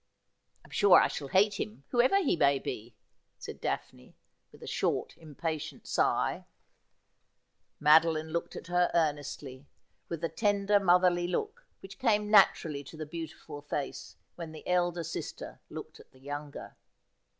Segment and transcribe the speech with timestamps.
[0.65, 2.95] 'I'm sure I shall hate him, whoever he may be,'
[3.37, 4.15] said Daphne,
[4.51, 6.45] with a short, impatient sigh.
[7.79, 9.67] Madoline looked at her earnestly,
[10.09, 15.03] with the tender motherly look which came naturally to the beautiful face when the elder
[15.03, 16.75] sister looked at the younger.